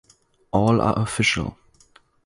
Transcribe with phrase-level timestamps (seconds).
[0.51, 1.59] All are official.